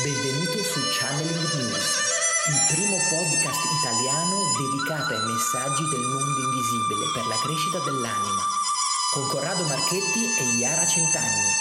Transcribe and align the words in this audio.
Benvenuto 0.00 0.56
su 0.56 0.80
Channeling 0.88 1.52
News, 1.52 1.84
il 2.48 2.74
primo 2.74 2.96
podcast 3.12 3.60
italiano 3.76 4.40
dedicato 4.56 5.12
ai 5.12 5.20
messaggi 5.20 5.84
del 5.84 6.00
mondo 6.00 6.40
invisibile 6.48 7.12
per 7.12 7.26
la 7.28 7.36
crescita 7.44 7.76
dell'anima, 7.84 8.40
con 9.12 9.28
Corrado 9.28 9.62
Marchetti 9.64 10.24
e 10.40 10.56
Iara 10.56 10.86
Centanni. 10.86 11.52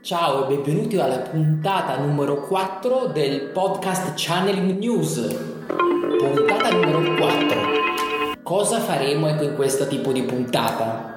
Ciao 0.00 0.44
e 0.44 0.54
benvenuti 0.54 0.96
alla 0.96 1.18
puntata 1.18 1.98
numero 1.98 2.46
4 2.46 3.06
del 3.06 3.50
podcast 3.50 4.12
Channeling 4.14 4.78
News. 4.78 5.26
Puntata 5.66 6.70
numero 6.70 7.16
4. 7.16 8.38
Cosa 8.44 8.78
faremo 8.78 9.28
in 9.28 9.54
questo 9.56 9.88
tipo 9.88 10.12
di 10.12 10.22
puntata? 10.22 11.14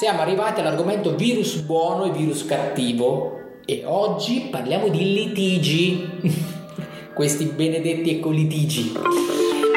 Siamo 0.00 0.22
arrivati 0.22 0.60
all'argomento 0.60 1.14
virus 1.14 1.56
buono 1.56 2.04
e 2.04 2.10
virus 2.10 2.46
cattivo 2.46 3.58
e 3.66 3.82
oggi 3.84 4.48
parliamo 4.50 4.88
di 4.88 5.12
litigi, 5.12 6.10
questi 7.12 7.44
benedetti 7.44 8.16
ecolitigi. 8.16 8.94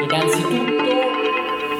Innanzitutto, 0.02 0.82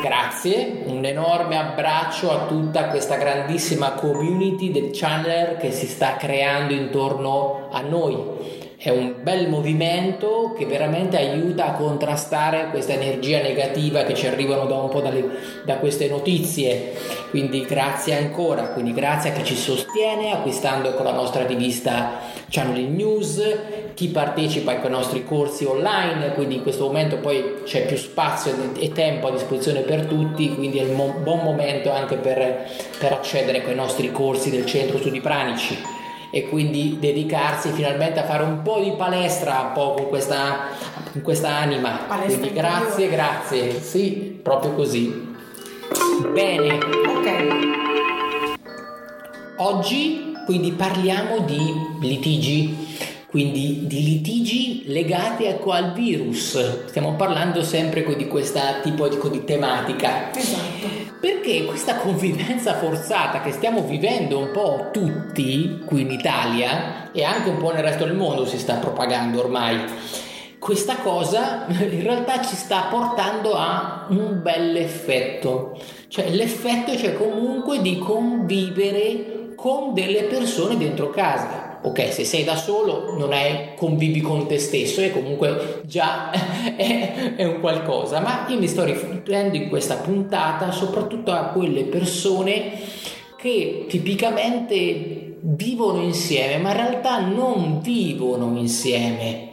grazie, 0.02 0.82
un 0.84 1.06
enorme 1.06 1.56
abbraccio 1.56 2.30
a 2.32 2.44
tutta 2.44 2.88
questa 2.88 3.16
grandissima 3.16 3.92
community 3.92 4.70
del 4.70 4.90
channel 4.92 5.56
che 5.56 5.72
si 5.72 5.86
sta 5.86 6.16
creando 6.16 6.74
intorno 6.74 7.68
a 7.70 7.80
noi 7.80 8.14
è 8.84 8.90
un 8.90 9.14
bel 9.22 9.48
movimento 9.48 10.54
che 10.54 10.66
veramente 10.66 11.16
aiuta 11.16 11.68
a 11.68 11.72
contrastare 11.72 12.68
questa 12.68 12.92
energia 12.92 13.40
negativa 13.40 14.02
che 14.02 14.12
ci 14.12 14.26
arrivano 14.26 14.66
da 14.66 14.76
un 14.76 14.90
po' 14.90 15.00
dalle, 15.00 15.24
da 15.64 15.76
queste 15.76 16.06
notizie. 16.06 16.92
Quindi 17.30 17.62
grazie 17.62 18.14
ancora, 18.14 18.68
quindi 18.74 18.92
grazie 18.92 19.30
a 19.30 19.32
chi 19.32 19.42
ci 19.42 19.56
sostiene 19.56 20.32
acquistando 20.32 20.92
con 20.92 21.06
la 21.06 21.14
nostra 21.14 21.46
rivista 21.46 22.20
Channel 22.50 22.84
News, 22.84 23.42
chi 23.94 24.08
partecipa 24.08 24.72
ai 24.72 24.91
nostri 24.91 25.24
corsi 25.24 25.64
online, 25.64 26.34
quindi 26.34 26.56
in 26.56 26.62
questo 26.62 26.84
momento 26.84 27.16
poi 27.16 27.62
c'è 27.64 27.86
più 27.86 27.96
spazio 27.96 28.52
e 28.78 28.92
tempo 28.92 29.28
a 29.28 29.30
disposizione 29.30 29.80
per 29.80 30.04
tutti, 30.04 30.54
quindi 30.54 30.76
è 30.76 30.84
un 30.84 31.22
buon 31.22 31.41
momento 31.41 31.91
anche 31.91 32.16
per, 32.16 32.69
per 32.98 33.12
accedere 33.12 33.64
ai 33.64 33.74
nostri 33.74 34.12
corsi 34.12 34.50
del 34.50 34.66
Centro 34.66 34.98
Studi 34.98 35.22
Pranici 35.22 36.02
e 36.34 36.48
quindi 36.48 36.96
dedicarsi 36.98 37.70
finalmente 37.70 38.18
a 38.18 38.24
fare 38.24 38.42
un 38.42 38.60
po' 38.62 38.80
di 38.80 38.90
palestra 38.96 39.60
un 39.68 39.72
po' 39.72 39.94
con 39.94 40.08
questa, 40.08 40.66
con 41.12 41.22
questa 41.22 41.50
anima. 41.50 42.00
Palestra 42.08 42.38
quindi 42.38 42.52
grazie, 42.52 43.08
grazie. 43.08 43.80
Sì, 43.80 44.41
proprio 44.42 44.72
così. 44.72 45.32
Bene. 46.32 46.74
Ok. 47.06 47.32
Oggi 49.58 50.32
quindi 50.44 50.72
parliamo 50.72 51.38
di 51.38 51.72
litigi, 52.00 52.84
quindi 53.30 53.86
di 53.86 54.02
litigi 54.02 54.82
legati 54.86 55.46
al 55.46 55.92
virus. 55.92 56.86
Stiamo 56.86 57.14
parlando 57.14 57.62
sempre 57.62 58.04
di 58.16 58.26
questo 58.26 58.58
tipo 58.82 59.06
di, 59.06 59.19
di 59.30 59.44
tematica. 59.44 60.34
Esatto. 60.34 61.03
Perché 61.25 61.64
questa 61.64 61.94
convivenza 61.94 62.75
forzata 62.75 63.41
che 63.41 63.50
stiamo 63.50 63.80
vivendo 63.84 64.39
un 64.39 64.50
po' 64.50 64.91
tutti 64.92 65.83
qui 65.86 66.03
in 66.03 66.11
Italia 66.11 67.11
e 67.12 67.25
anche 67.25 67.48
un 67.48 67.56
po' 67.56 67.72
nel 67.72 67.83
resto 67.83 68.05
del 68.05 68.12
mondo 68.12 68.44
si 68.44 68.58
sta 68.58 68.75
propagando 68.75 69.39
ormai, 69.39 69.84
questa 70.58 70.97
cosa 70.97 71.64
in 71.66 72.03
realtà 72.03 72.42
ci 72.42 72.55
sta 72.55 72.89
portando 72.91 73.55
a 73.55 74.05
un 74.11 74.42
bel 74.42 74.77
effetto. 74.77 75.81
Cioè 76.08 76.28
l'effetto 76.28 76.92
c'è 76.92 77.14
comunque 77.14 77.81
di 77.81 77.97
convivere 77.97 79.55
con 79.56 79.94
delle 79.94 80.25
persone 80.25 80.77
dentro 80.77 81.09
casa 81.09 81.63
ok, 81.86 82.12
se 82.12 82.24
sei 82.24 82.44
da 82.44 82.56
solo 82.56 83.14
non 83.16 83.34
è 83.34 83.74
convivi 83.77 84.22
con 84.22 84.46
te 84.46 84.58
stesso, 84.58 85.02
è 85.02 85.12
comunque 85.12 85.82
già 85.84 86.30
è, 86.76 87.34
è 87.36 87.44
un 87.44 87.60
qualcosa, 87.60 88.20
ma 88.20 88.47
io 88.48 88.59
mi 88.59 88.66
sto 88.66 88.84
riflettendo 88.84 89.56
in 89.56 89.69
questa 89.69 89.97
puntata 89.97 90.72
soprattutto 90.72 91.31
a 91.31 91.48
quelle 91.48 91.84
persone 91.84 92.72
che 93.36 93.84
tipicamente 93.86 95.36
vivono 95.41 96.00
insieme, 96.00 96.56
ma 96.56 96.70
in 96.70 96.76
realtà 96.76 97.20
non 97.20 97.81
vivono 97.82 98.56
insieme. 98.56 99.50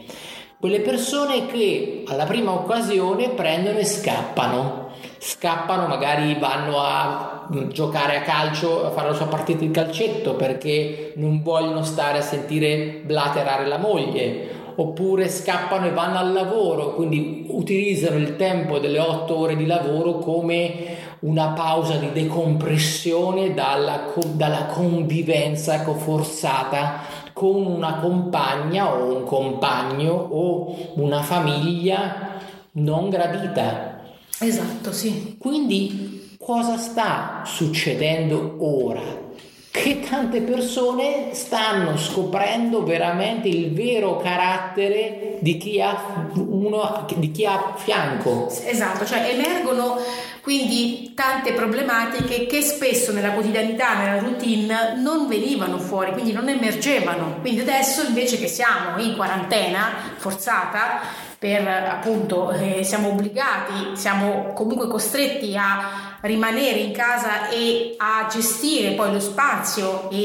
Quelle 0.58 0.80
persone 0.80 1.46
che 1.46 2.04
alla 2.06 2.24
prima 2.24 2.52
occasione 2.52 3.30
prendono 3.30 3.78
e 3.78 3.84
scappano, 3.84 4.92
scappano, 5.18 5.86
magari 5.86 6.34
vanno 6.38 6.78
a 6.80 7.31
giocare 7.70 8.16
a 8.16 8.22
calcio, 8.22 8.86
a 8.86 8.90
fare 8.90 9.08
la 9.08 9.14
sua 9.14 9.26
partita 9.26 9.60
di 9.60 9.70
calcetto 9.70 10.34
perché 10.34 11.12
non 11.16 11.42
vogliono 11.42 11.82
stare 11.82 12.18
a 12.18 12.22
sentire 12.22 13.02
blaterare 13.04 13.66
la 13.66 13.78
moglie 13.78 14.60
oppure 14.74 15.28
scappano 15.28 15.86
e 15.86 15.90
vanno 15.90 16.18
al 16.18 16.32
lavoro, 16.32 16.94
quindi 16.94 17.44
utilizzano 17.48 18.16
il 18.16 18.36
tempo 18.36 18.78
delle 18.78 18.98
otto 18.98 19.36
ore 19.36 19.56
di 19.56 19.66
lavoro 19.66 20.18
come 20.18 20.96
una 21.20 21.48
pausa 21.48 21.96
di 21.96 22.10
decompressione 22.12 23.54
dalla, 23.54 24.12
dalla 24.32 24.66
convivenza 24.66 25.78
forzata 25.82 27.00
con 27.32 27.64
una 27.64 27.96
compagna 27.96 28.92
o 28.92 29.16
un 29.16 29.24
compagno 29.24 30.12
o 30.12 30.92
una 30.94 31.22
famiglia 31.22 32.40
non 32.72 33.08
gradita. 33.08 34.00
Esatto, 34.40 34.92
sì. 34.92 35.36
Quindi 35.38 36.21
cosa 36.42 36.76
sta 36.76 37.42
succedendo 37.46 38.56
ora? 38.58 39.30
Che 39.70 40.00
tante 40.00 40.42
persone 40.42 41.30
stanno 41.34 41.96
scoprendo 41.96 42.82
veramente 42.82 43.48
il 43.48 43.72
vero 43.72 44.18
carattere 44.18 45.38
di 45.40 45.56
chi 45.56 45.80
ha, 45.80 46.30
uno, 46.34 47.06
di 47.16 47.30
chi 47.30 47.46
ha 47.46 47.74
fianco. 47.76 48.50
Esatto, 48.66 49.06
cioè 49.06 49.30
emergono 49.32 49.96
quindi 50.42 51.12
tante 51.14 51.52
problematiche 51.52 52.46
che 52.46 52.62
spesso 52.62 53.12
nella 53.12 53.30
quotidianità, 53.30 53.94
nella 53.94 54.18
routine 54.18 54.94
non 54.96 55.28
venivano 55.28 55.78
fuori, 55.78 56.10
quindi 56.10 56.32
non 56.32 56.48
emergevano. 56.48 57.38
Quindi 57.40 57.60
adesso 57.60 58.02
invece 58.04 58.38
che 58.38 58.48
siamo 58.48 59.00
in 59.00 59.14
quarantena 59.14 59.92
forzata, 60.16 61.00
per 61.42 61.66
appunto 61.66 62.52
eh, 62.52 62.84
siamo 62.84 63.08
obbligati, 63.08 63.96
siamo 63.96 64.52
comunque 64.52 64.86
costretti 64.86 65.56
a 65.56 66.18
rimanere 66.20 66.78
in 66.78 66.92
casa 66.92 67.48
e 67.48 67.96
a 67.96 68.28
gestire 68.30 68.92
poi 68.92 69.12
lo 69.12 69.18
spazio 69.18 70.08
e, 70.12 70.18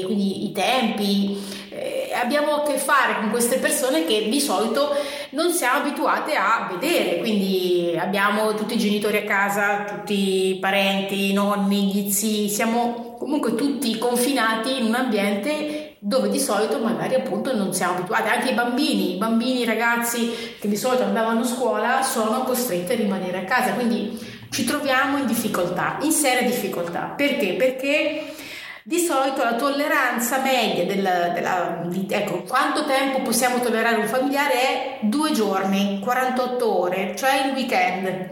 e 0.00 0.02
quindi 0.04 0.44
i 0.44 0.52
tempi. 0.52 1.64
Eh, 1.70 2.12
abbiamo 2.14 2.54
a 2.54 2.62
che 2.62 2.78
fare 2.78 3.16
con 3.16 3.30
queste 3.30 3.58
persone 3.58 4.04
che 4.04 4.28
di 4.28 4.40
solito 4.40 4.94
non 5.30 5.50
siamo 5.50 5.80
abituate 5.80 6.36
a 6.36 6.68
vedere, 6.70 7.18
quindi 7.18 7.96
abbiamo 7.98 8.54
tutti 8.54 8.74
i 8.74 8.78
genitori 8.78 9.16
a 9.16 9.24
casa, 9.24 9.82
tutti 9.82 10.50
i 10.50 10.58
parenti, 10.60 11.30
i 11.30 11.32
nonni, 11.32 11.90
gli 11.92 12.08
zii, 12.08 12.48
siamo 12.48 13.16
comunque 13.18 13.56
tutti 13.56 13.98
confinati 13.98 14.78
in 14.78 14.84
un 14.84 14.94
ambiente 14.94 15.85
dove 15.98 16.28
di 16.28 16.38
solito 16.38 16.78
magari 16.78 17.14
appunto 17.14 17.54
non 17.54 17.72
siamo 17.72 17.94
abituati, 17.94 18.28
anche 18.28 18.50
i 18.50 18.54
bambini, 18.54 19.14
i 19.14 19.18
bambini, 19.18 19.60
i 19.60 19.64
ragazzi 19.64 20.56
che 20.60 20.68
di 20.68 20.76
solito 20.76 21.04
andavano 21.04 21.40
a 21.40 21.44
scuola 21.44 22.02
sono 22.02 22.44
costretti 22.44 22.92
a 22.92 22.96
rimanere 22.96 23.38
a 23.38 23.44
casa, 23.44 23.72
quindi 23.72 24.18
ci 24.50 24.64
troviamo 24.64 25.18
in 25.18 25.26
difficoltà, 25.26 25.98
in 26.02 26.12
seria 26.12 26.42
difficoltà. 26.42 27.12
Perché? 27.16 27.54
Perché 27.54 28.34
di 28.82 28.98
solito 28.98 29.42
la 29.42 29.54
tolleranza 29.54 30.38
media 30.38 30.84
della, 30.84 31.28
della, 31.30 31.82
di, 31.86 32.06
ecco, 32.08 32.42
quanto 32.42 32.84
tempo 32.84 33.20
possiamo 33.22 33.58
tollerare 33.58 33.96
un 33.96 34.06
familiare 34.06 34.52
è 34.52 34.98
due 35.00 35.32
giorni, 35.32 35.98
48 36.00 36.78
ore, 36.78 37.16
cioè 37.16 37.46
il 37.46 37.54
weekend 37.54 38.30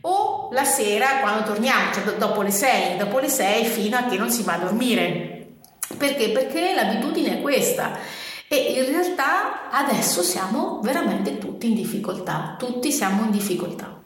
o 0.00 0.48
la 0.52 0.64
sera 0.64 1.20
quando 1.20 1.44
torniamo, 1.44 1.92
cioè 1.92 2.16
dopo 2.16 2.42
le 2.42 2.50
6, 2.50 2.96
dopo 2.96 3.20
le 3.20 3.28
6 3.28 3.64
fino 3.64 3.96
a 3.96 4.04
che 4.04 4.16
non 4.18 4.30
si 4.30 4.42
va 4.42 4.54
a 4.54 4.58
dormire. 4.58 5.43
Perché? 5.96 6.30
Perché 6.30 6.74
l'abitudine 6.74 7.38
è 7.38 7.40
questa. 7.40 7.98
E 8.48 8.56
in 8.56 8.86
realtà 8.86 9.70
adesso 9.70 10.22
siamo 10.22 10.80
veramente 10.82 11.38
tutti 11.38 11.68
in 11.68 11.74
difficoltà, 11.74 12.56
tutti 12.58 12.92
siamo 12.92 13.24
in 13.24 13.30
difficoltà. 13.30 14.00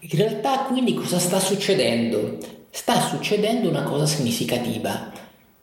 In 0.00 0.18
realtà 0.18 0.60
quindi 0.60 0.94
cosa 0.94 1.18
sta 1.18 1.38
succedendo? 1.38 2.38
Sta 2.70 3.00
succedendo 3.00 3.68
una 3.68 3.82
cosa 3.82 4.06
significativa. 4.06 5.12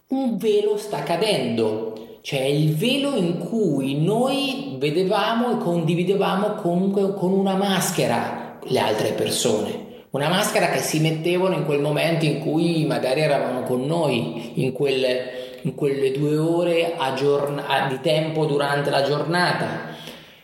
Un 0.07 0.37
velo 0.37 0.77
sta 0.77 1.03
cadendo, 1.03 2.19
cioè 2.21 2.41
il 2.41 2.75
velo 2.75 3.15
in 3.15 3.39
cui 3.39 4.01
noi 4.01 4.75
vedevamo 4.77 5.51
e 5.51 5.63
condividevamo 5.63 6.55
comunque 6.55 7.13
con 7.15 7.31
una 7.31 7.55
maschera 7.55 8.59
le 8.63 8.79
altre 8.79 9.11
persone. 9.11 9.83
Una 10.11 10.29
maschera 10.29 10.69
che 10.69 10.79
si 10.79 10.99
mettevano 10.99 11.55
in 11.55 11.65
quel 11.65 11.81
momento 11.81 12.25
in 12.25 12.39
cui 12.39 12.85
magari 12.85 13.21
eravamo 13.21 13.63
con 13.63 13.85
noi, 13.85 14.61
in 14.61 14.71
quel 14.71 15.43
in 15.65 15.75
quelle 15.75 16.11
due 16.11 16.37
ore 16.37 16.95
giorn- 17.15 17.63
di 17.89 17.99
tempo 18.01 18.45
durante 18.45 18.89
la 18.89 19.03
giornata. 19.03 19.93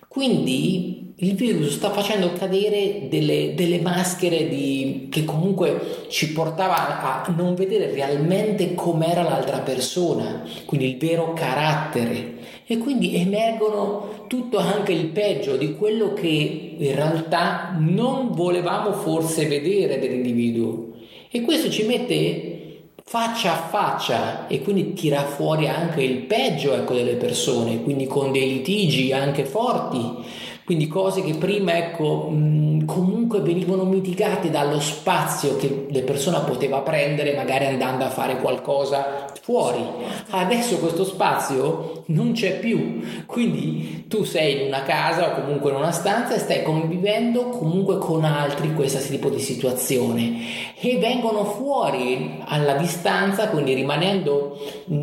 Quindi 0.07 1.13
il 1.23 1.35
virus 1.35 1.75
sta 1.75 1.91
facendo 1.91 2.33
cadere 2.33 3.07
delle, 3.07 3.53
delle 3.53 3.79
maschere 3.79 4.49
di, 4.49 5.07
che 5.11 5.23
comunque 5.23 6.05
ci 6.09 6.33
portava 6.33 7.23
a 7.23 7.33
non 7.35 7.53
vedere 7.53 7.91
realmente 7.91 8.73
com'era 8.73 9.21
l'altra 9.21 9.59
persona, 9.59 10.43
quindi 10.65 10.89
il 10.89 10.97
vero 10.97 11.33
carattere. 11.33 12.39
E 12.65 12.77
quindi 12.79 13.15
emergono 13.15 14.25
tutto 14.27 14.57
anche 14.57 14.93
il 14.93 15.07
peggio 15.07 15.57
di 15.57 15.75
quello 15.75 16.13
che 16.13 16.75
in 16.77 16.95
realtà 16.95 17.75
non 17.77 18.31
volevamo 18.31 18.93
forse 18.93 19.45
vedere 19.45 19.99
dell'individuo. 19.99 20.89
E 21.29 21.41
questo 21.41 21.69
ci 21.69 21.83
mette 21.83 22.50
faccia 23.11 23.51
a 23.51 23.67
faccia 23.67 24.47
e 24.47 24.61
quindi 24.61 24.93
tira 24.93 25.25
fuori 25.25 25.67
anche 25.67 26.01
il 26.01 26.19
peggio 26.19 26.73
ecco, 26.73 26.93
delle 26.93 27.15
persone, 27.15 27.83
quindi 27.83 28.07
con 28.07 28.31
dei 28.31 28.47
litigi 28.47 29.11
anche 29.11 29.43
forti. 29.43 29.99
Quindi 30.63 30.87
cose 30.87 31.21
che 31.21 31.33
prima 31.33 31.75
ecco, 31.75 32.29
mh, 32.29 32.70
comunque 32.85 33.41
venivano 33.41 33.83
mitigate 33.83 34.49
dallo 34.49 34.79
spazio 34.79 35.55
che 35.57 35.87
la 35.89 36.01
persona 36.01 36.39
poteva 36.39 36.79
prendere 36.79 37.35
magari 37.35 37.65
andando 37.65 38.05
a 38.05 38.09
fare 38.09 38.37
qualcosa 38.37 39.27
fuori. 39.41 39.83
Adesso 40.29 40.77
questo 40.77 41.03
spazio 41.03 42.03
non 42.07 42.33
c'è 42.33 42.59
più, 42.59 43.01
quindi 43.25 44.05
tu 44.07 44.23
sei 44.23 44.61
in 44.61 44.67
una 44.67 44.83
casa 44.83 45.31
o 45.31 45.41
comunque 45.41 45.71
in 45.71 45.77
una 45.77 45.91
stanza 45.91 46.35
e 46.35 46.39
stai 46.39 46.63
convivendo 46.63 47.49
comunque 47.49 47.97
con 47.97 48.23
altri 48.23 48.73
questo 48.73 48.99
tipo 48.99 49.29
di 49.29 49.39
situazione 49.39 50.39
e 50.79 50.97
vengono 50.97 51.43
fuori 51.45 52.41
alla 52.45 52.73
distanza, 52.73 53.49
quindi 53.49 53.73
rimanendo 53.73 54.57
mh, 54.85 54.95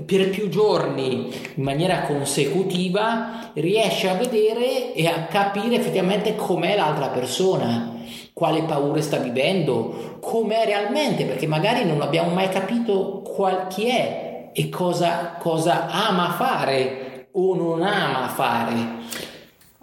per 0.00 0.30
più 0.30 0.48
giorni 0.48 1.32
in 1.54 1.62
maniera 1.62 2.02
consecutiva, 2.02 3.50
riesci 3.54 4.06
a 4.08 4.14
vedere 4.14 4.94
e 4.94 5.06
a 5.06 5.24
capire 5.24 5.76
effettivamente 5.76 6.34
com'è 6.34 6.76
l'altra 6.76 7.08
persona, 7.08 7.94
quale 8.32 8.62
paure 8.62 9.02
sta 9.02 9.18
vivendo, 9.18 10.18
com'è 10.20 10.64
realmente, 10.64 11.24
perché 11.24 11.46
magari 11.46 11.84
non 11.84 12.00
abbiamo 12.00 12.32
mai 12.32 12.48
capito 12.48 13.22
qual, 13.22 13.66
chi 13.68 13.88
è 13.88 14.50
e 14.52 14.68
cosa, 14.68 15.36
cosa 15.38 15.88
ama 15.88 16.30
fare 16.32 17.28
o 17.32 17.54
non 17.54 17.82
ama 17.82 18.28
fare. 18.28 19.30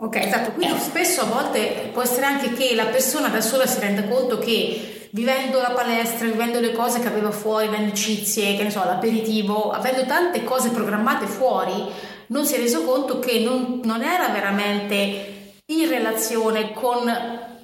Ok, 0.01 0.15
esatto, 0.15 0.51
quindi 0.51 0.73
eh. 0.73 0.79
spesso 0.79 1.21
a 1.21 1.25
volte 1.25 1.89
può 1.91 2.01
essere 2.01 2.25
anche 2.25 2.53
che 2.53 2.73
la 2.73 2.85
persona 2.85 3.27
da 3.27 3.41
sola 3.41 3.65
si 3.65 3.79
renda 3.81 4.03
conto 4.03 4.39
che 4.39 4.98
vivendo 5.11 5.59
la 5.59 5.71
palestra, 5.71 6.27
vivendo 6.27 6.59
le 6.59 6.71
cose 6.71 7.00
che 7.00 7.07
aveva 7.07 7.31
fuori, 7.31 7.69
le 7.69 7.77
amicizie, 7.77 8.56
che 8.56 8.63
ne 8.63 8.69
so, 8.69 8.83
l'aperitivo, 8.83 9.71
avendo 9.71 10.06
tante 10.06 10.44
cose 10.44 10.69
programmate 10.69 11.25
fuori, 11.25 11.88
non 12.27 12.45
si 12.45 12.56
è 12.56 12.59
reso 12.59 12.83
conto 12.83 13.19
che 13.19 13.39
non, 13.39 13.81
non 13.83 14.03
era 14.03 14.27
veramente 14.29 15.61
in 15.65 15.88
relazione 15.88 16.73
con 16.73 17.06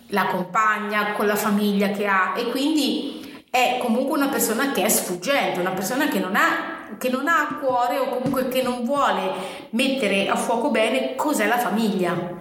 la 0.10 0.26
compagna, 0.28 1.14
con 1.14 1.26
la 1.26 1.36
famiglia 1.36 1.90
che 1.90 2.06
ha 2.06 2.34
e 2.38 2.50
quindi 2.50 3.44
è 3.50 3.78
comunque 3.80 4.18
una 4.18 4.28
persona 4.28 4.72
che 4.72 4.84
è 4.84 4.90
sfuggente, 4.90 5.60
una 5.60 5.72
persona 5.72 6.08
che 6.08 6.20
non 6.20 6.36
ha, 6.36 6.98
che 6.98 7.10
non 7.10 7.28
ha 7.28 7.48
a 7.48 7.56
cuore 7.56 7.98
o 7.98 8.10
comunque 8.10 8.48
che 8.50 8.62
non 8.62 8.84
vuole 8.84 9.32
mettere 9.72 10.28
a 10.28 10.36
fuoco 10.36 10.70
bene 10.70 11.16
cos'è 11.16 11.48
la 11.48 11.58
famiglia. 11.58 12.35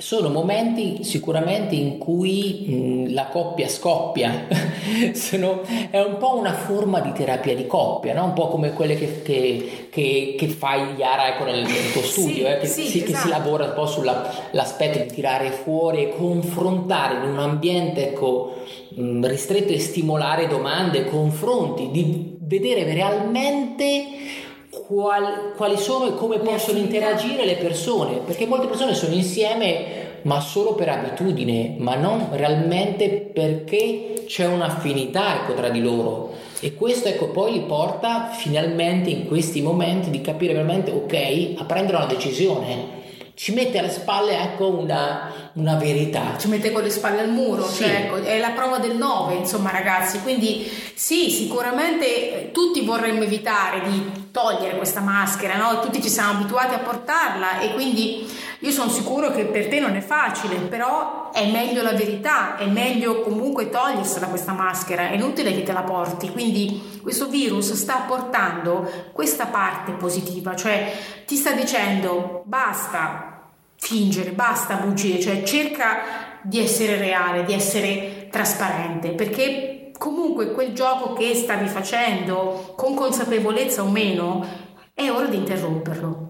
Sono 0.00 0.28
momenti 0.28 1.02
sicuramente 1.02 1.74
in 1.74 1.98
cui 1.98 2.66
mh, 2.68 3.14
la 3.14 3.26
coppia 3.26 3.66
scoppia, 3.66 4.46
Sono, 5.12 5.62
è 5.90 5.98
un 5.98 6.18
po' 6.18 6.36
una 6.36 6.52
forma 6.52 7.00
di 7.00 7.10
terapia 7.10 7.56
di 7.56 7.66
coppia, 7.66 8.14
no? 8.14 8.26
un 8.26 8.32
po' 8.32 8.46
come 8.46 8.74
quelle 8.74 8.94
che, 8.94 9.22
che, 9.22 9.88
che, 9.90 10.36
che 10.38 10.48
fai 10.50 10.94
Yara 10.94 11.30
ecco, 11.30 11.46
nel, 11.46 11.62
nel, 11.62 11.90
tuo 11.90 12.02
studio, 12.02 12.46
sì, 12.46 12.52
eh? 12.52 12.58
che, 12.58 12.66
sì, 12.66 12.86
sì, 12.86 12.98
esatto. 12.98 13.10
che, 13.10 13.18
si 13.18 13.28
lavora 13.28 13.64
un 13.64 13.74
po' 13.74 13.86
sull'aspetto 13.86 15.00
di 15.00 15.06
tirare 15.06 15.50
fuori 15.50 16.04
e 16.04 16.14
confrontare 16.16 17.16
in 17.16 17.32
un 17.32 17.40
ambiente 17.40 18.10
ecco, 18.10 18.54
mh, 18.90 19.26
ristretto 19.26 19.72
e 19.72 19.80
stimolare 19.80 20.46
domande, 20.46 21.06
confronti, 21.06 21.90
di 21.90 22.36
vedere 22.38 22.84
realmente 22.84 24.46
qual, 24.88 25.52
quali 25.54 25.76
sono 25.76 26.06
e 26.06 26.14
come 26.14 26.38
possono 26.38 26.78
interagire 26.78 27.44
le 27.44 27.56
persone, 27.56 28.20
perché 28.24 28.46
molte 28.46 28.66
persone 28.66 28.94
sono 28.94 29.12
insieme 29.12 30.06
ma 30.22 30.40
solo 30.40 30.74
per 30.74 30.88
abitudine, 30.88 31.76
ma 31.78 31.94
non 31.94 32.28
realmente 32.32 33.30
perché 33.32 34.24
c'è 34.26 34.46
un'affinità 34.46 35.42
ecco, 35.42 35.54
tra 35.54 35.68
di 35.68 35.80
loro. 35.80 36.32
E 36.60 36.74
questo 36.74 37.08
ecco, 37.08 37.28
poi 37.28 37.52
li 37.52 37.60
porta 37.60 38.30
finalmente 38.32 39.10
in 39.10 39.28
questi 39.28 39.60
momenti 39.60 40.10
di 40.10 40.22
capire 40.22 40.54
veramente, 40.54 40.90
ok, 40.90 41.60
a 41.60 41.64
prendere 41.64 41.98
una 41.98 42.06
decisione 42.06 42.96
ci 43.38 43.54
mette 43.54 43.78
alle 43.78 43.90
spalle 43.90 44.36
ecco 44.36 44.66
una, 44.66 45.50
una, 45.52 45.76
verità. 45.76 46.34
Ci 46.36 46.48
mette 46.48 46.72
con 46.72 46.82
le 46.82 46.90
spalle 46.90 47.20
al 47.20 47.30
muro, 47.30 47.64
sì. 47.68 47.84
cioè, 47.84 47.90
ecco, 47.90 48.16
è 48.16 48.36
la 48.40 48.50
prova 48.50 48.78
del 48.78 48.96
9, 48.96 49.34
insomma 49.34 49.70
ragazzi, 49.70 50.20
quindi 50.22 50.68
sì, 50.94 51.30
sicuramente 51.30 52.50
tutti 52.52 52.84
vorremmo 52.84 53.22
evitare 53.22 53.88
di 53.88 54.27
togliere 54.30 54.76
questa 54.76 55.00
maschera, 55.00 55.56
no? 55.56 55.80
tutti 55.80 56.02
ci 56.02 56.08
siamo 56.08 56.38
abituati 56.38 56.74
a 56.74 56.78
portarla 56.78 57.60
e 57.60 57.72
quindi 57.74 58.26
io 58.60 58.70
sono 58.70 58.90
sicuro 58.90 59.30
che 59.30 59.44
per 59.44 59.68
te 59.68 59.78
non 59.78 59.94
è 59.94 60.00
facile, 60.00 60.56
però 60.56 61.30
è 61.30 61.48
meglio 61.50 61.82
la 61.82 61.92
verità, 61.92 62.56
è 62.56 62.66
meglio 62.66 63.20
comunque 63.20 63.70
togliersela 63.70 64.26
questa 64.26 64.52
maschera, 64.52 65.10
è 65.10 65.14
inutile 65.14 65.54
che 65.54 65.62
te 65.62 65.72
la 65.72 65.82
porti, 65.82 66.30
quindi 66.30 67.00
questo 67.02 67.28
virus 67.28 67.72
sta 67.74 68.04
portando 68.06 69.10
questa 69.12 69.46
parte 69.46 69.92
positiva, 69.92 70.56
cioè 70.56 70.92
ti 71.24 71.36
sta 71.36 71.52
dicendo 71.52 72.42
basta 72.46 73.28
fingere, 73.76 74.30
basta 74.30 74.74
bugie, 74.74 75.20
cioè 75.20 75.44
cerca 75.44 76.26
di 76.42 76.60
essere 76.60 76.96
reale, 76.96 77.44
di 77.44 77.52
essere 77.52 78.28
trasparente, 78.30 79.10
perché 79.10 79.77
comunque 79.98 80.52
quel 80.52 80.72
gioco 80.72 81.12
che 81.12 81.34
stavi 81.34 81.66
facendo, 81.68 82.72
con 82.76 82.94
consapevolezza 82.94 83.82
o 83.82 83.90
meno, 83.90 84.46
è 84.94 85.10
ora 85.10 85.26
di 85.26 85.36
interromperlo. 85.36 86.26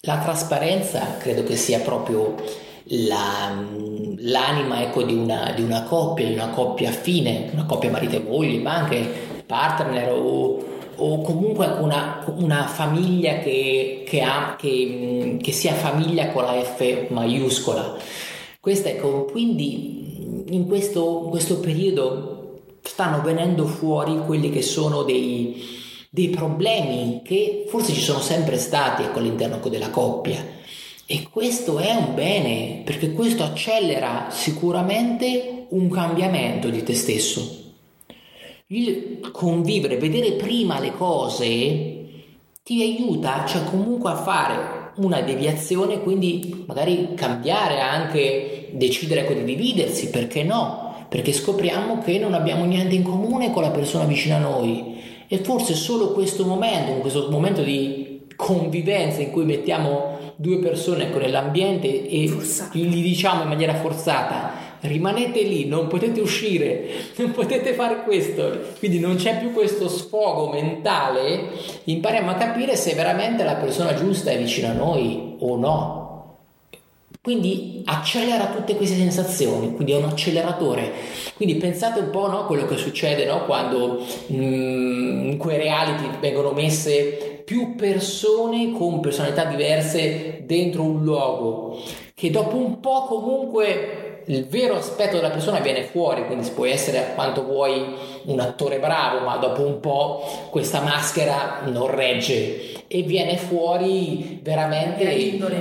La 0.00 0.18
trasparenza 0.18 1.18
credo 1.18 1.42
che 1.44 1.56
sia 1.56 1.80
proprio 1.80 2.34
la, 2.84 3.62
l'anima 4.18 4.82
ecco, 4.82 5.02
di, 5.02 5.14
una, 5.14 5.52
di, 5.54 5.62
una, 5.62 5.82
coppia, 5.82 6.26
di 6.26 6.32
una 6.32 6.48
coppia 6.48 6.88
affine, 6.88 7.50
una 7.52 7.66
coppia 7.66 7.90
marito 7.90 8.16
e 8.16 8.20
moglie, 8.20 8.58
ma 8.60 8.76
anche 8.76 9.06
partner 9.44 10.10
o, 10.12 10.64
o 10.96 11.20
comunque 11.20 11.66
una, 11.66 12.24
una 12.36 12.66
famiglia 12.66 13.38
che, 13.40 14.04
che, 14.06 14.22
ha, 14.22 14.56
che, 14.58 15.36
che, 15.40 15.52
sia 15.52 15.74
famiglia 15.74 16.30
con 16.30 16.44
la 16.44 16.60
F 16.62 17.08
maiuscola. 17.10 17.96
Questa, 18.58 18.88
ecco, 18.88 19.26
quindi 19.26 20.44
in 20.48 20.66
questo, 20.66 21.22
in 21.24 21.30
questo 21.30 21.60
periodo 21.60 22.39
stanno 22.82 23.22
venendo 23.22 23.66
fuori 23.66 24.18
quelli 24.24 24.50
che 24.50 24.62
sono 24.62 25.02
dei 25.02 25.78
dei 26.12 26.28
problemi 26.28 27.20
che 27.22 27.66
forse 27.68 27.92
ci 27.92 28.00
sono 28.00 28.18
sempre 28.18 28.58
stati 28.58 29.04
ecco, 29.04 29.20
all'interno 29.20 29.60
della 29.68 29.90
coppia. 29.90 30.44
E 31.06 31.28
questo 31.30 31.78
è 31.78 31.92
un 31.92 32.14
bene, 32.14 32.82
perché 32.84 33.12
questo 33.12 33.42
accelera 33.44 34.26
sicuramente 34.30 35.66
un 35.70 35.88
cambiamento 35.88 36.68
di 36.68 36.82
te 36.82 36.94
stesso. 36.94 37.58
Il 38.66 39.30
convivere, 39.32 39.98
vedere 39.98 40.32
prima 40.32 40.78
le 40.78 40.92
cose 40.92 41.96
ti 42.62 42.82
aiuta, 42.82 43.44
cioè 43.46 43.64
comunque 43.64 44.10
a 44.10 44.16
fare 44.16 44.92
una 44.96 45.20
deviazione, 45.20 46.00
quindi 46.00 46.64
magari 46.66 47.14
cambiare 47.14 47.80
anche, 47.80 48.70
decidere 48.72 49.22
ecco, 49.22 49.32
di 49.32 49.44
dividersi, 49.44 50.10
perché 50.10 50.44
no? 50.44 50.89
Perché 51.10 51.32
scopriamo 51.32 51.98
che 51.98 52.18
non 52.18 52.32
abbiamo 52.32 52.64
niente 52.64 52.94
in 52.94 53.02
comune 53.02 53.50
con 53.50 53.62
la 53.62 53.70
persona 53.70 54.04
vicina 54.04 54.36
a 54.36 54.38
noi 54.38 55.24
e 55.28 55.38
forse 55.38 55.74
solo 55.74 56.12
questo 56.12 56.46
momento, 56.46 56.92
questo 57.00 57.28
momento 57.30 57.62
di 57.62 58.22
convivenza 58.36 59.20
in 59.20 59.30
cui 59.30 59.44
mettiamo 59.44 60.18
due 60.36 60.58
persone 60.60 61.08
ecco, 61.08 61.18
nell'ambiente 61.18 62.08
e 62.08 62.28
Forzato. 62.28 62.78
gli 62.78 63.02
diciamo 63.02 63.42
in 63.42 63.48
maniera 63.48 63.74
forzata 63.74 64.68
rimanete 64.80 65.42
lì, 65.42 65.66
non 65.66 65.88
potete 65.88 66.20
uscire, 66.20 66.88
non 67.16 67.32
potete 67.32 67.74
fare 67.74 68.02
questo, 68.02 68.60
quindi 68.78 68.98
non 68.98 69.16
c'è 69.16 69.38
più 69.38 69.52
questo 69.52 69.88
sfogo 69.88 70.48
mentale, 70.48 71.50
impariamo 71.84 72.30
a 72.30 72.34
capire 72.34 72.76
se 72.76 72.94
veramente 72.94 73.44
la 73.44 73.56
persona 73.56 73.94
giusta 73.94 74.30
è 74.30 74.38
vicino 74.38 74.68
a 74.68 74.72
noi 74.72 75.36
o 75.40 75.56
no. 75.56 76.09
Quindi 77.22 77.82
accelera 77.84 78.46
tutte 78.46 78.76
queste 78.76 78.96
sensazioni, 78.96 79.74
quindi 79.74 79.92
è 79.92 79.96
un 79.96 80.04
acceleratore. 80.04 80.90
Quindi 81.36 81.56
pensate 81.56 82.00
un 82.00 82.08
po' 82.08 82.28
no, 82.28 82.46
quello 82.46 82.64
che 82.64 82.78
succede 82.78 83.26
no, 83.26 83.44
quando 83.44 84.02
mm, 84.32 85.28
in 85.28 85.36
quei 85.36 85.58
reality 85.58 86.08
vengono 86.18 86.52
messe 86.52 87.42
più 87.44 87.74
persone 87.74 88.72
con 88.72 89.00
personalità 89.00 89.44
diverse 89.44 90.44
dentro 90.46 90.82
un 90.82 91.02
luogo, 91.04 91.78
che 92.14 92.30
dopo 92.30 92.56
un 92.56 92.80
po' 92.80 93.04
comunque 93.04 94.09
il 94.26 94.46
vero 94.46 94.76
aspetto 94.76 95.16
della 95.16 95.30
persona 95.30 95.60
viene 95.60 95.82
fuori, 95.82 96.26
quindi 96.26 96.48
può 96.50 96.66
essere 96.66 97.12
quanto 97.14 97.44
vuoi 97.44 97.84
un 98.24 98.40
attore 98.40 98.78
bravo, 98.78 99.24
ma 99.24 99.36
dopo 99.36 99.62
un 99.62 99.80
po' 99.80 100.48
questa 100.50 100.80
maschera 100.80 101.60
non 101.64 101.86
regge 101.88 102.78
e 102.92 103.02
viene 103.02 103.36
fuori 103.36 104.40
veramente 104.42 105.04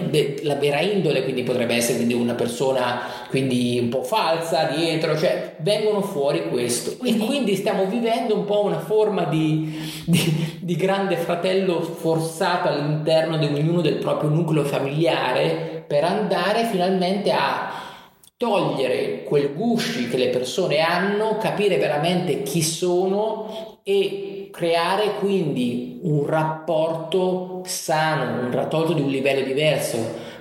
de, 0.09 0.39
la 0.43 0.55
vera 0.55 0.79
indole, 0.79 1.23
quindi 1.23 1.43
potrebbe 1.43 1.75
essere 1.75 2.05
di 2.05 2.13
una 2.13 2.33
persona 2.33 3.01
quindi 3.29 3.77
un 3.79 3.89
po' 3.89 4.01
falsa 4.01 4.63
dietro, 4.63 5.15
cioè 5.15 5.55
vengono 5.59 6.01
fuori 6.01 6.49
questo. 6.49 6.97
Quindi, 6.97 7.23
e 7.23 7.25
quindi 7.27 7.55
stiamo 7.55 7.85
vivendo 7.85 8.35
un 8.35 8.45
po' 8.45 8.63
una 8.63 8.79
forma 8.79 9.25
di, 9.25 9.79
di, 10.05 10.57
di 10.59 10.75
grande 10.75 11.17
fratello 11.17 11.81
forzato 11.81 12.67
all'interno 12.67 13.37
di 13.37 13.45
ognuno 13.45 13.81
del 13.81 13.97
proprio 13.97 14.29
nucleo 14.31 14.63
familiare 14.63 15.83
per 15.85 16.03
andare 16.03 16.65
finalmente 16.65 17.31
a 17.31 17.88
togliere 18.39 19.23
quel 19.23 19.53
gusci 19.53 20.07
che 20.07 20.15
le 20.15 20.29
persone 20.29 20.79
hanno, 20.79 21.35
capire 21.35 21.75
veramente 21.75 22.41
chi 22.41 22.61
sono 22.61 23.79
e 23.83 24.47
creare 24.49 25.15
quindi 25.19 25.99
un 26.03 26.25
rapporto 26.25 27.63
sano, 27.65 28.45
un 28.45 28.49
rapporto 28.49 28.93
di 28.93 29.01
un 29.01 29.09
livello 29.09 29.45
diverso, 29.45 29.97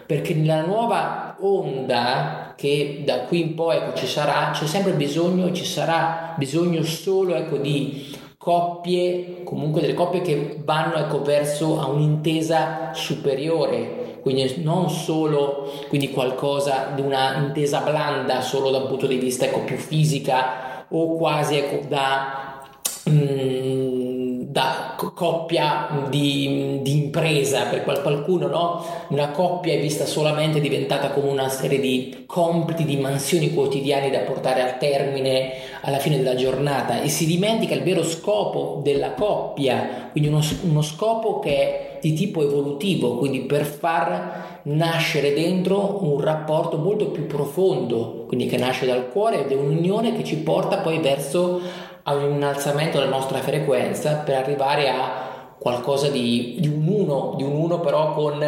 perché 0.07 0.33
nella 0.33 0.65
nuova 0.65 1.39
onda 1.41 2.55
che 2.57 3.03
da 3.05 3.23
qui 3.23 3.41
in 3.41 3.55
poi 3.57 3.79
ecco, 3.79 3.99
ci 3.99 4.07
sarà, 4.07 4.51
c'è 4.53 4.67
sempre 4.67 4.93
bisogno, 4.93 5.51
ci 5.51 5.65
sarà 5.65 6.35
bisogno 6.37 6.85
solo 6.85 7.35
ecco, 7.35 7.57
di 7.57 8.17
coppie, 8.37 9.43
comunque 9.43 9.81
delle 9.81 9.95
coppie 9.95 10.23
che 10.23 10.61
vanno 10.65 10.95
ecco, 10.95 11.23
verso 11.23 11.81
a 11.81 11.89
un'intesa 11.89 12.93
superiore, 12.95 14.08
quindi 14.21 14.63
non 14.63 14.91
solo 14.91 15.71
quindi 15.89 16.11
qualcosa 16.11 16.93
di 16.95 17.01
una 17.01 17.37
intesa 17.37 17.81
blanda 17.81 18.41
solo 18.41 18.71
da 18.71 18.79
un 18.79 18.87
punto 18.87 19.07
di 19.07 19.17
vista 19.17 19.45
ecco, 19.47 19.61
più 19.61 19.77
fisica 19.77 20.87
o 20.89 21.17
quasi 21.17 21.57
ecco, 21.57 21.87
da 21.89 22.63
mm, 23.09 24.41
da 24.43 24.88
coppia 25.19 26.07
di, 26.09 26.79
di, 26.81 26.93
impresa 26.93 27.65
per 27.65 27.83
qualcuno, 27.83 28.47
no? 28.47 28.85
Una 29.09 29.31
coppia 29.31 29.75
è 29.75 29.81
vista 29.81 30.07
solamente 30.07 30.61
diventata 30.61 31.11
come 31.11 31.29
una 31.29 31.49
serie 31.49 31.81
di 31.81 32.23
compiti, 32.25 32.85
di 32.85 32.99
mansioni 32.99 33.53
quotidiane 33.53 34.11
da 34.11 34.21
portare 34.21 34.63
a 34.63 34.75
termine 34.75 35.55
alla 35.81 35.99
fine 35.99 36.19
della 36.19 36.37
giornata 36.37 37.01
e 37.01 37.09
si 37.09 37.27
dimentica 37.27 37.75
il 37.75 37.83
vero 37.83 38.05
scopo 38.05 38.81
della 38.85 39.15
coppia, 39.15 40.09
quindi 40.13 40.29
uno, 40.29 40.41
uno 40.63 40.83
scopo 40.83 41.41
che 41.41 41.57
è 41.57 41.99
di 42.01 42.13
tipo 42.13 42.45
evolutivo, 42.45 43.17
quindi 43.17 43.41
per 43.41 43.65
far 43.65 44.61
nascere 44.63 45.35
dentro 45.35 45.99
un 46.03 46.21
rapporto 46.21 46.79
molto 46.79 47.07
più 47.07 47.27
profondo, 47.27 48.25
quindi 48.29 48.47
che 48.47 48.57
nasce 48.57 48.87
dal 48.87 49.11
cuore 49.11 49.45
ed 49.45 49.51
è 49.51 49.57
un'unione 49.57 50.15
che 50.15 50.23
ci 50.23 50.37
porta 50.37 50.79
poi 50.79 51.01
verso 51.01 51.61
a 52.09 52.15
un 52.15 52.37
innalzamento 52.37 52.99
della 52.99 53.11
nostra 53.11 53.39
frequenza 53.41 54.15
per 54.15 54.37
arrivare 54.37 54.89
a 54.89 55.55
qualcosa 55.59 56.09
di, 56.09 56.57
di 56.59 56.67
un 56.67 56.87
uno, 56.89 57.35
di 57.37 57.43
un 57.43 57.55
uno 57.55 57.81
però 57.81 58.15
con 58.15 58.39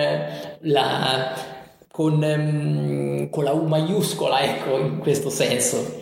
la, 0.60 1.34
con, 1.90 2.22
um, 2.22 3.28
con 3.28 3.44
la 3.44 3.52
U 3.52 3.66
maiuscola, 3.66 4.40
ecco, 4.40 4.78
in 4.78 4.98
questo 4.98 5.28
senso. 5.28 5.98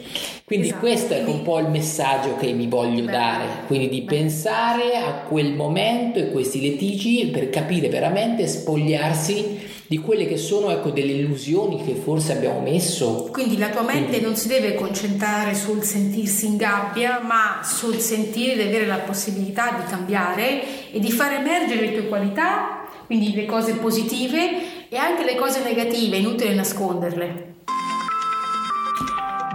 Quindi 0.49 0.69
esatto. 0.69 0.81
questo 0.81 1.12
è 1.12 1.25
un 1.26 1.43
po' 1.43 1.59
il 1.59 1.69
messaggio 1.69 2.37
che 2.37 2.52
mi 2.52 2.69
voglio 2.69 3.05
Beh. 3.05 3.12
dare, 3.12 3.45
quindi 3.67 3.90
di 3.90 4.00
Beh. 4.00 4.14
pensare 4.17 4.97
a 4.97 5.12
quel 5.28 5.52
momento 5.52 6.19
e 6.19 6.31
questi 6.31 6.59
litigi 6.59 7.26
per 7.26 7.50
capire 7.50 7.90
veramente, 7.90 8.47
spogliarsi 8.47 9.59
di 9.87 9.99
quelle 9.99 10.26
che 10.26 10.38
sono 10.38 10.71
ecco, 10.71 10.88
delle 10.88 11.12
illusioni 11.12 11.85
che 11.85 11.93
forse 11.93 12.33
abbiamo 12.33 12.61
messo. 12.61 13.28
Quindi 13.31 13.59
la 13.59 13.69
tua 13.69 13.83
mente 13.83 14.09
quindi... 14.09 14.25
non 14.25 14.37
si 14.37 14.49
deve 14.49 14.75
concentrare 14.75 15.55
sul 15.55 15.83
sentirsi 15.83 16.47
in 16.47 16.57
gabbia, 16.57 17.21
ma 17.21 17.61
sul 17.62 17.99
sentire 17.99 18.55
di 18.55 18.62
avere 18.62 18.87
la 18.87 19.00
possibilità 19.00 19.76
di 19.78 19.87
cambiare 19.87 20.90
e 20.90 20.99
di 20.99 21.12
far 21.12 21.35
emergere 21.35 21.83
le 21.83 21.93
tue 21.93 22.09
qualità, 22.09 22.88
quindi 23.05 23.35
le 23.35 23.45
cose 23.45 23.75
positive 23.75 24.88
e 24.88 24.97
anche 24.97 25.26
le 25.26 25.35
cose 25.35 25.62
negative, 25.62 26.17
inutile 26.17 26.55
nasconderle. 26.55 27.49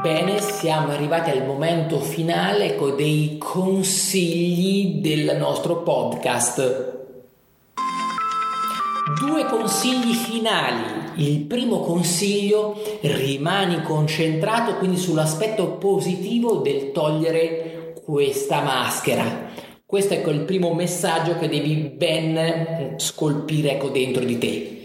Bene, 0.03 0.41
siamo 0.41 0.91
arrivati 0.91 1.29
al 1.29 1.45
momento 1.45 1.97
finale 1.97 2.75
con 2.75 2.97
dei 2.97 3.37
consigli 3.37 4.99
del 4.99 5.37
nostro 5.37 5.81
podcast. 5.81 6.97
Due 9.17 9.45
consigli 9.45 10.11
finali. 10.11 11.23
Il 11.25 11.45
primo 11.45 11.79
consiglio, 11.79 12.77
rimani 12.99 13.81
concentrato 13.81 14.75
quindi 14.75 14.97
sull'aspetto 14.97 15.77
positivo 15.77 16.55
del 16.57 16.91
togliere 16.91 17.93
questa 18.03 18.59
maschera. 18.59 19.51
Questo 19.85 20.15
è 20.15 20.27
il 20.27 20.41
primo 20.41 20.73
messaggio 20.73 21.37
che 21.37 21.47
devi 21.47 21.75
ben 21.75 22.95
scolpire 22.97 23.71
ecco, 23.71 23.87
dentro 23.87 24.25
di 24.25 24.37
te. 24.37 24.82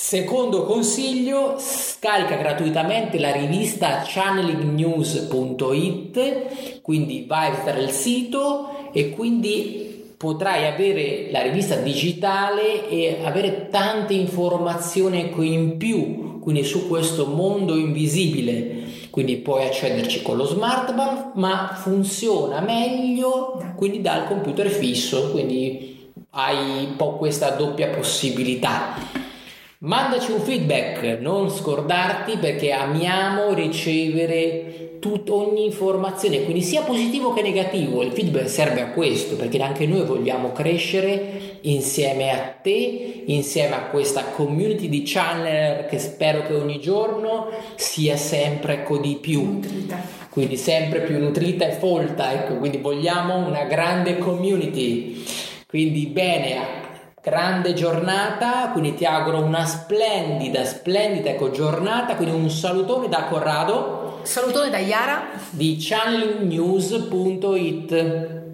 Secondo 0.00 0.62
consiglio, 0.62 1.56
scarica 1.58 2.36
gratuitamente 2.36 3.18
la 3.18 3.32
rivista 3.32 4.04
channelingnews.it, 4.06 6.82
quindi 6.82 7.24
vai 7.26 7.50
a 7.50 7.56
sito 7.90 8.92
e 8.92 9.10
quindi 9.10 10.12
potrai 10.16 10.66
avere 10.66 11.32
la 11.32 11.42
rivista 11.42 11.74
digitale 11.74 12.88
e 12.88 13.22
avere 13.24 13.66
tante 13.70 14.14
informazioni 14.14 15.32
in 15.40 15.76
più, 15.76 16.38
quindi 16.38 16.62
su 16.62 16.86
questo 16.86 17.26
mondo 17.26 17.76
invisibile. 17.76 18.76
Quindi 19.10 19.38
puoi 19.38 19.66
accederci 19.66 20.22
con 20.22 20.36
lo 20.36 20.46
smartphone, 20.46 21.32
ma 21.34 21.72
funziona 21.74 22.60
meglio 22.60 23.60
quindi 23.74 24.00
dal 24.00 24.28
computer 24.28 24.68
fisso, 24.68 25.32
quindi 25.32 26.12
hai 26.30 26.84
un 26.84 26.94
po' 26.96 27.16
questa 27.16 27.50
doppia 27.50 27.88
possibilità. 27.88 29.26
Mandaci 29.80 30.32
un 30.32 30.40
feedback, 30.40 31.20
non 31.20 31.48
scordarti 31.50 32.38
perché 32.38 32.72
amiamo 32.72 33.54
ricevere 33.54 34.96
tut- 34.98 35.30
ogni 35.30 35.66
informazione, 35.66 36.42
quindi 36.42 36.62
sia 36.62 36.82
positivo 36.82 37.32
che 37.32 37.42
negativo. 37.42 38.02
Il 38.02 38.10
feedback 38.10 38.48
serve 38.48 38.80
a 38.80 38.88
questo 38.88 39.36
perché 39.36 39.62
anche 39.62 39.86
noi 39.86 40.04
vogliamo 40.04 40.50
crescere 40.50 41.60
insieme 41.60 42.32
a 42.32 42.56
te, 42.60 43.22
insieme 43.26 43.76
a 43.76 43.82
questa 43.82 44.24
community 44.24 44.88
di 44.88 45.04
channel 45.04 45.86
che 45.86 46.00
spero 46.00 46.42
che 46.42 46.54
ogni 46.54 46.80
giorno 46.80 47.46
sia 47.76 48.16
sempre 48.16 48.72
ecco 48.72 48.98
di 48.98 49.14
più. 49.20 49.44
Nutrita. 49.44 50.00
Quindi 50.28 50.56
sempre 50.56 51.02
più 51.02 51.20
nutrita 51.20 51.68
e 51.68 51.74
folta, 51.74 52.32
ecco, 52.32 52.56
quindi 52.56 52.78
vogliamo 52.78 53.46
una 53.46 53.62
grande 53.62 54.18
community. 54.18 55.22
Quindi 55.68 56.06
bene, 56.06 56.86
grande 57.22 57.74
giornata, 57.74 58.70
quindi 58.70 58.94
ti 58.94 59.04
auguro 59.04 59.42
una 59.42 59.66
splendida, 59.66 60.64
splendida 60.64 61.28
ecco, 61.30 61.50
giornata, 61.50 62.14
quindi 62.16 62.34
un 62.34 62.48
salutone 62.50 63.08
da 63.08 63.24
Corrado. 63.24 64.20
Salutone 64.22 64.70
da 64.70 64.78
Iara 64.78 65.24
di 65.50 65.76
channelnews.it. 65.78 68.47